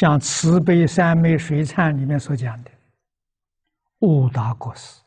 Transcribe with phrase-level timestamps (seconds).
[0.00, 2.70] 像慈悲三昧水忏里面所讲的，
[3.98, 4.98] 悟达国师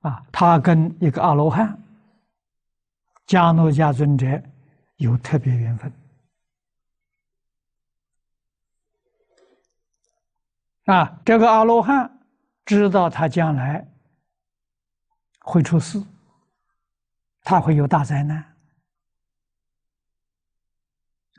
[0.00, 1.82] 啊，他跟一个阿罗汉
[3.26, 4.26] 迦诺迦尊者
[4.96, 5.90] 有特别缘分
[10.84, 12.20] 啊，这个阿罗汉
[12.66, 13.88] 知道他将来
[15.38, 16.04] 会出事，
[17.40, 18.49] 他会有大灾难。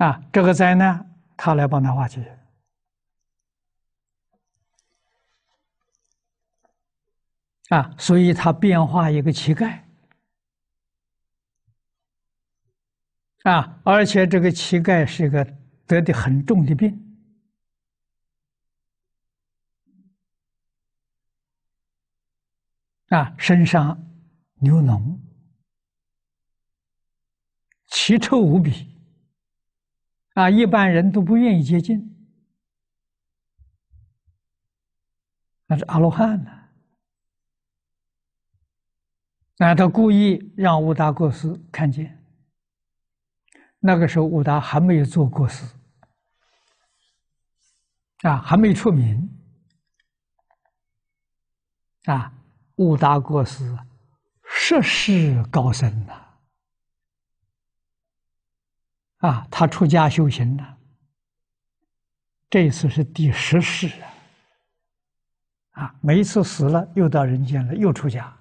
[0.01, 2.39] 啊，这个灾难他来帮他化解。
[7.69, 9.79] 啊，所以他变化一个乞丐。
[13.43, 15.45] 啊，而且这个乞丐是一个
[15.85, 17.19] 得的很重的病。
[23.09, 24.03] 啊，身上
[24.61, 25.19] 流脓，
[27.85, 28.90] 奇臭无比。
[30.41, 32.17] 啊，一般人都不愿意接近。
[35.67, 36.51] 那是阿罗汉呢？
[39.57, 42.17] 那他故意让乌达过斯看见。
[43.79, 45.63] 那个时候，乌达还没有做过师，
[48.23, 49.29] 啊，还没出名。
[52.05, 52.33] 啊，
[52.77, 53.77] 乌达过斯，
[54.43, 56.30] 涉世高深呐。
[59.21, 60.77] 啊他出家修行了，
[62.49, 63.87] 这一次是第十世
[65.71, 65.83] 啊！
[65.83, 68.35] 啊，每一次死了又到人间了，又出家，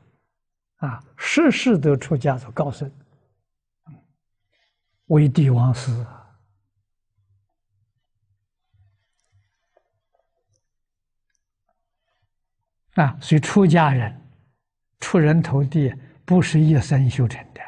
[0.76, 2.90] 啊，世世都出家做高僧，
[5.06, 5.92] 为帝王师
[12.94, 13.18] 啊！
[13.20, 14.20] 所以出家人
[14.98, 15.94] 出人头地，
[16.24, 17.60] 不是一生修成的。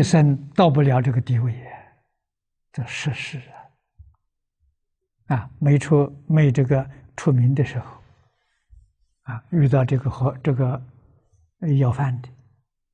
[0.00, 1.54] 一生到不了这个地位，
[2.72, 3.50] 这是事实
[5.26, 5.36] 啊！
[5.36, 6.88] 啊，没出没这个
[7.18, 8.02] 出名的时候，
[9.24, 10.82] 啊，遇到这个和这个
[11.78, 12.30] 要饭的，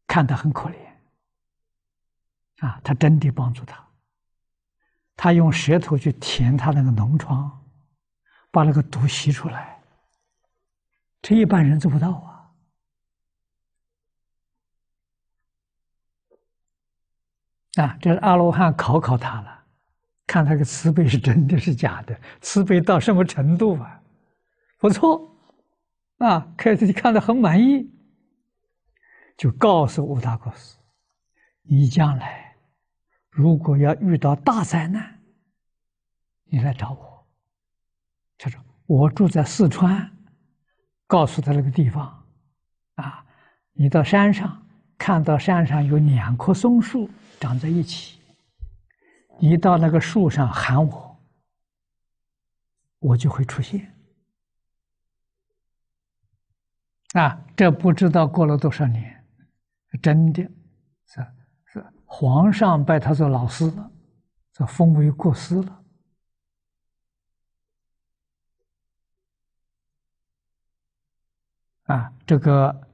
[0.09, 3.87] 看他很可怜，啊，他真的帮助他，
[5.15, 7.65] 他用舌头去舔他那个脓疮，
[8.50, 9.81] 把那个毒吸出来，
[11.22, 12.36] 这一般人做不到啊。
[17.77, 19.65] 啊，这是阿罗汉考考他了，
[20.27, 24.03] 看他个慈悲是真的是假的，慈悲到什么程度啊？
[24.79, 25.37] 不错，
[26.19, 27.91] 啊，开始就看得很满意，
[29.37, 30.79] 就告诉乌达国师
[31.69, 32.57] ：“你将来
[33.31, 35.19] 如果要遇到大灾难，
[36.45, 37.27] 你来找我。”
[38.39, 40.11] 他说：“我住在四川，
[41.07, 42.25] 告诉他那个地方，
[42.97, 43.25] 啊，
[43.73, 44.66] 你到山上
[44.99, 47.09] 看到山上有两棵松树。”
[47.39, 48.19] 长在一起，
[49.39, 51.21] 一到那个树上喊我，
[52.99, 53.95] 我就会出现。
[57.12, 59.23] 啊，这不知道过了多少年，
[60.03, 60.43] 真的
[61.05, 61.27] 是
[61.67, 63.91] 是皇上拜他做老师了，
[64.51, 65.84] 这封为国师了。
[71.84, 72.86] 啊，这个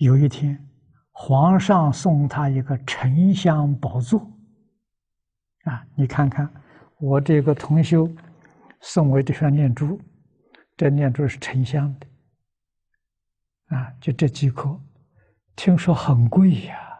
[0.00, 0.66] 有一天。
[1.12, 4.20] 皇上送他一个沉香宝座，
[5.64, 6.50] 啊，你看看
[6.98, 8.10] 我这个同修
[8.80, 10.00] 送我这串念珠，
[10.78, 14.80] 这念珠是沉香的，啊，就这几颗，
[15.54, 16.98] 听说很贵呀，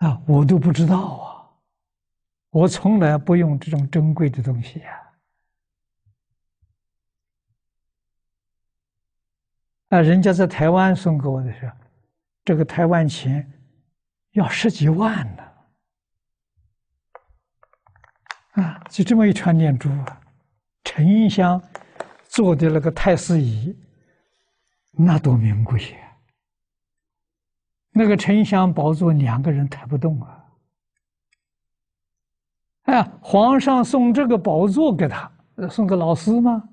[0.00, 1.48] 啊，我都不知道啊，
[2.50, 4.90] 我从来不用这种珍贵的东西呀。
[4.92, 5.11] 啊，
[9.92, 11.76] 啊人家在台湾送给我的时候，
[12.46, 13.46] 这个台湾钱
[14.30, 15.42] 要十几万呢。
[18.52, 20.18] 啊，就这么一串念珠啊，
[20.82, 21.62] 沉香
[22.24, 23.76] 做的那个太师椅，
[24.92, 26.16] 那多名贵呀！
[27.90, 30.42] 那个沉香宝座两个人抬不动啊。
[32.84, 35.30] 哎，皇上送这个宝座给他，
[35.68, 36.66] 送给老师吗？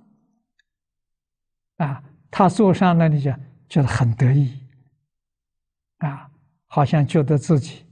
[1.79, 2.01] 啊。
[2.31, 3.31] 他坐上那里，就
[3.67, 4.59] 觉得很得意，
[5.97, 6.29] 啊，
[6.67, 7.85] 好像觉得自己，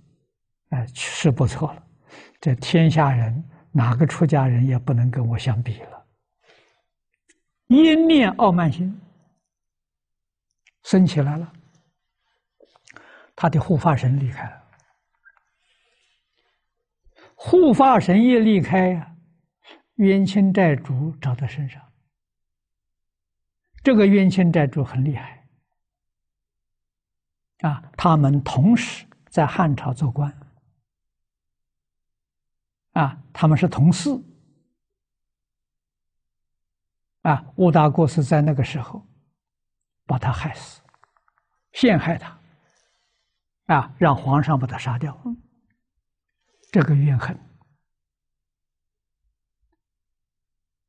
[0.69, 1.84] 哎，是不错了。
[2.39, 6.06] 这天下人哪个出家人也不能跟我相比了。
[7.68, 9.00] 一念傲慢心
[10.83, 11.51] 升起来了，
[13.36, 14.63] 他的护法神离开了。
[17.36, 19.16] 护法神一离开呀，
[19.95, 21.81] 冤亲债主找到身上。
[23.88, 25.48] 这个冤亲债主很厉害
[27.60, 27.89] 啊！
[27.95, 30.30] 他们同时在汉朝做官
[32.92, 34.10] 啊，他们是同事
[37.22, 37.50] 啊。
[37.56, 39.07] 乌大过是在那个时候
[40.06, 40.81] 把他害死，
[41.72, 42.38] 陷害他
[43.68, 45.18] 啊，让皇上把他杀掉。
[46.74, 47.40] 这个怨恨，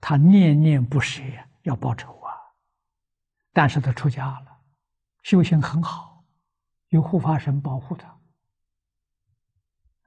[0.00, 2.17] 他念念不舍呀，要报仇。
[3.58, 4.46] 但是他出家了，
[5.24, 6.22] 修行很好，
[6.90, 8.16] 有护法神保护他。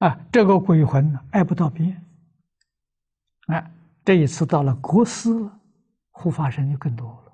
[0.07, 2.01] 啊，这个鬼魂呢，爱不到边。
[3.47, 3.71] 哎，
[4.05, 5.29] 这一次到了国师，
[6.11, 7.33] 护法神就更多了。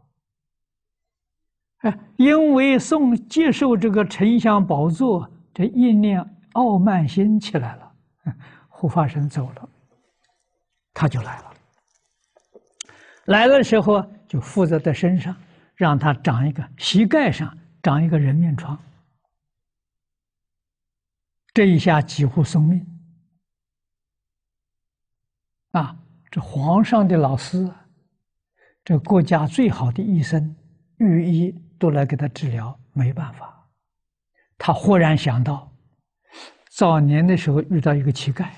[1.82, 6.20] 哎，因为送接受这个丞相宝座，这一念
[6.54, 7.94] 傲慢心起来了，
[8.70, 9.70] 护法神走了，
[10.96, 11.54] 他就来了。
[13.26, 15.36] 来的时候就附在他身上。
[15.78, 18.78] 让他长一个膝盖上长一个人面疮，
[21.54, 22.86] 这一下几乎送命
[25.72, 25.96] 啊！
[26.32, 27.72] 这皇上的老师，
[28.84, 30.56] 这国家最好的医生、
[30.98, 33.70] 御医都来给他治疗，没办法。
[34.58, 35.72] 他忽然想到，
[36.70, 38.50] 早年的时候遇到一个乞丐，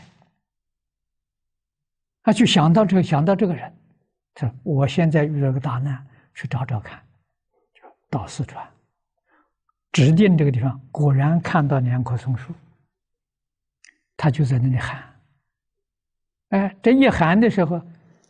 [2.24, 3.78] 他就想到这个，想到这个人，
[4.34, 7.04] 他说：“我现在遇到个大难，去找找看。”
[8.10, 8.68] 到四川，
[9.92, 12.52] 指定这个地方，果然看到两棵松树，
[14.18, 15.22] 他就在那里喊。
[16.50, 17.80] 哎，这一喊的时候，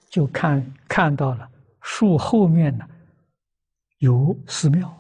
[0.10, 1.50] 就看看到了
[1.82, 2.86] 树后面呢
[4.00, 4.94] 有寺庙，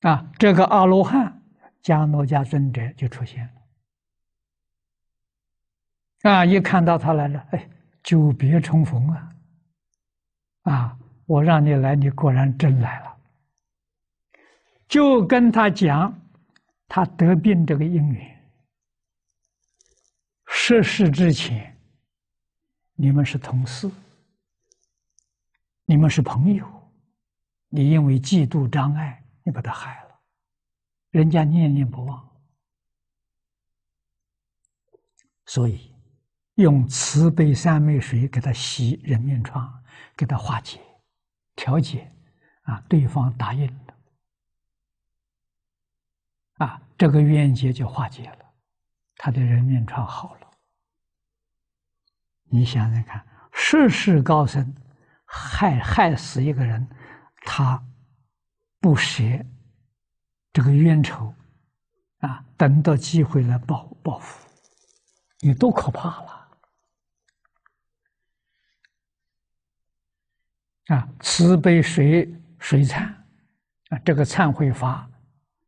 [0.00, 1.42] 啊，这个阿罗汉
[1.82, 3.44] 迦诺迦尊者就出现
[6.22, 7.68] 了，啊，一看到他来了，哎。
[8.02, 9.36] 久别重逢啊！
[10.62, 13.16] 啊，我让你来，你果然真来了。
[14.88, 16.12] 就跟他讲，
[16.88, 18.52] 他得病这个因缘，
[20.46, 21.76] 涉世之前，
[22.94, 23.90] 你们是同事，
[25.84, 26.66] 你们是朋友，
[27.68, 30.20] 你因为嫉妒障碍，你把他害了，
[31.10, 32.30] 人家念念不忘，
[35.46, 35.89] 所以。
[36.56, 39.82] 用慈悲三昧水给他洗人面疮，
[40.16, 40.80] 给他化解、
[41.56, 42.12] 调解，
[42.62, 43.94] 啊，对方答应了，
[46.66, 48.44] 啊，这个冤结就化解了，
[49.16, 50.50] 他的人面疮好了。
[52.44, 54.74] 你想想看，世世高僧
[55.24, 56.86] 害害死一个人，
[57.46, 57.82] 他
[58.80, 59.22] 不舍
[60.52, 61.32] 这个冤仇，
[62.18, 64.46] 啊，等到机会来报报复，
[65.38, 66.39] 你多可怕了！
[70.90, 72.28] 啊，慈悲水
[72.58, 73.04] 水忏，
[73.90, 75.08] 啊，这个忏悔法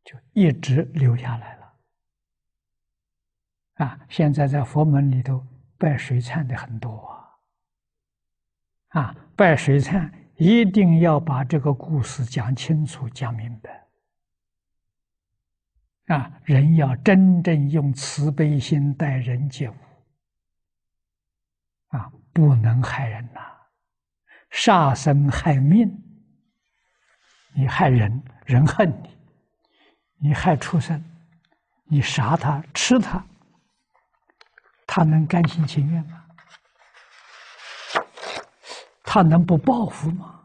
[0.03, 1.73] 就一直留下来了。
[3.75, 5.41] 啊，现在在佛门里头
[5.77, 7.07] 拜水忏的很多
[8.89, 13.87] 啊，啊，拜水忏一定要把这个故事讲清楚、讲明白。
[16.07, 19.75] 啊，人要真正用慈悲心待人接物，
[21.95, 23.52] 啊，不能害人呐。
[24.53, 25.91] 杀生害命，
[27.55, 29.09] 你害人，人恨你；
[30.19, 31.03] 你害畜生，
[31.85, 33.25] 你杀他吃他，
[34.85, 36.23] 他能甘心情愿吗？
[39.03, 40.39] 他能不报复吗？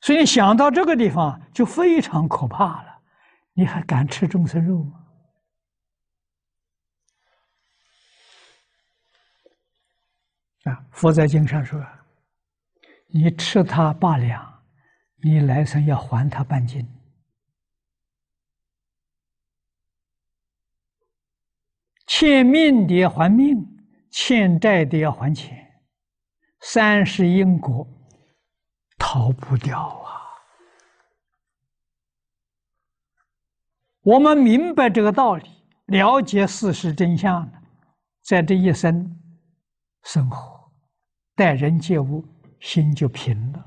[0.00, 2.98] 所以想到这个地方就非常可怕了。
[3.52, 5.03] 你还敢吃众生肉吗？
[10.64, 11.84] 啊，佛在经上说
[13.08, 14.62] ：“你吃他八两，
[15.22, 16.88] 你来生要还他半斤。
[22.06, 23.62] 欠命的要还命，
[24.10, 25.82] 欠债的要还钱，
[26.60, 27.86] 三世因果
[28.96, 30.20] 逃不掉啊！
[34.00, 35.50] 我们明白这个道理，
[35.86, 37.62] 了解事实真相的，
[38.22, 39.20] 在这一生
[40.04, 40.52] 生活。”
[41.36, 42.24] 待人接物，
[42.60, 43.63] 心就平了。